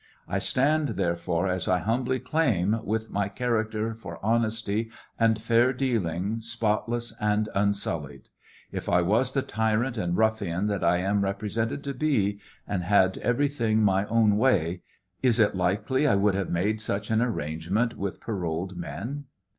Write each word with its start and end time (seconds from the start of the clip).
I 0.27 0.39
stand, 0.39 0.97
therefore, 0.97 1.47
as 1.47 1.67
I 1.67 1.77
hum 1.77 2.05
bly 2.05 2.17
claim, 2.17 2.83
with 2.83 3.11
my 3.11 3.29
character 3.29 3.93
for 3.93 4.17
honesty 4.25 4.89
and 5.19 5.39
fair 5.39 5.73
dealing 5.73 6.39
spotless 6.41 7.13
and 7.21 7.49
unsullied. 7.53 8.29
If 8.71 8.89
I 8.89 9.03
was 9.03 9.33
the 9.33 9.43
tyrant 9.43 9.99
and 9.99 10.17
ruffian 10.17 10.65
that 10.65 10.83
I 10.83 10.97
am 10.97 11.23
represented 11.23 11.83
to 11.83 11.93
be, 11.93 12.39
and 12.67 12.81
had 12.83 13.19
every 13.19 13.47
thing 13.47 13.83
my 13.83 14.05
own 14.07 14.37
way, 14.37 14.81
is 15.21 15.39
it 15.39 15.53
likely 15.53 16.07
I 16.07 16.15
would 16.15 16.33
have 16.33 16.49
made 16.49 16.81
such 16.81 17.11
an 17.11 17.21
arrangement 17.21 17.95
with 17.95 18.21
pSroled 18.21 18.75
men 18.77 19.25